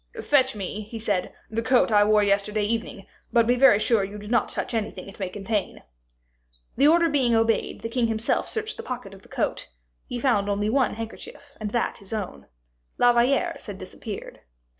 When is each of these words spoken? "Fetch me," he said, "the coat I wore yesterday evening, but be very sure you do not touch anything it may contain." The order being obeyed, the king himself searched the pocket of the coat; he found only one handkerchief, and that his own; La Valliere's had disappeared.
"Fetch 0.19 0.55
me," 0.55 0.81
he 0.81 0.97
said, 0.97 1.31
"the 1.51 1.61
coat 1.61 1.91
I 1.91 2.03
wore 2.05 2.23
yesterday 2.23 2.63
evening, 2.63 3.05
but 3.31 3.45
be 3.45 3.53
very 3.53 3.77
sure 3.77 4.03
you 4.03 4.17
do 4.17 4.27
not 4.27 4.49
touch 4.49 4.73
anything 4.73 5.07
it 5.07 5.19
may 5.19 5.29
contain." 5.29 5.83
The 6.75 6.87
order 6.87 7.07
being 7.07 7.35
obeyed, 7.35 7.81
the 7.81 7.87
king 7.87 8.07
himself 8.07 8.49
searched 8.49 8.77
the 8.77 8.81
pocket 8.81 9.13
of 9.13 9.21
the 9.21 9.29
coat; 9.29 9.69
he 10.07 10.17
found 10.17 10.49
only 10.49 10.71
one 10.71 10.95
handkerchief, 10.95 11.55
and 11.61 11.69
that 11.69 11.97
his 11.99 12.13
own; 12.13 12.47
La 12.97 13.13
Valliere's 13.13 13.67
had 13.67 13.77
disappeared. 13.77 14.39